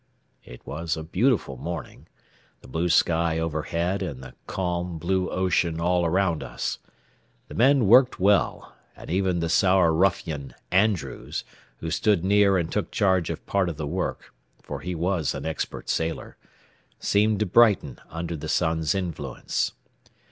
It 0.43 0.65
was 0.65 0.97
a 0.97 1.03
beautiful 1.03 1.57
morning, 1.57 2.07
the 2.61 2.67
blue 2.67 2.89
sky 2.89 3.37
overhead 3.37 4.01
and 4.01 4.23
the 4.23 4.33
calm, 4.47 4.97
blue 4.97 5.29
ocean 5.29 5.79
all 5.79 6.07
around 6.07 6.41
us. 6.41 6.79
The 7.49 7.53
men 7.53 7.85
worked 7.85 8.19
well, 8.19 8.73
and 8.95 9.11
even 9.11 9.41
the 9.41 9.47
sour 9.47 9.93
ruffian, 9.93 10.55
Andrews, 10.71 11.43
who 11.81 11.91
stood 11.91 12.25
near 12.25 12.57
and 12.57 12.71
took 12.71 12.89
charge 12.89 13.29
of 13.29 13.45
part 13.45 13.69
of 13.69 13.77
the 13.77 13.85
work, 13.85 14.33
for 14.63 14.79
he 14.79 14.95
was 14.95 15.35
an 15.35 15.45
expert 15.45 15.87
sailor, 15.87 16.35
seemed 16.97 17.39
to 17.41 17.45
brighten 17.45 17.99
under 18.09 18.35
the 18.35 18.49
sun's 18.49 18.95
influence. 18.95 19.73